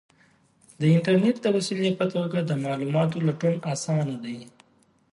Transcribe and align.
د 0.79 0.81
انټرنیټ 0.95 1.35
د 1.41 1.47
وسیلې 1.55 1.91
په 1.99 2.05
توګه 2.13 2.37
د 2.43 2.51
معلوماتو 2.63 3.17
لټون 3.27 3.55
آسانه 3.73 4.15
دی. 4.23 4.39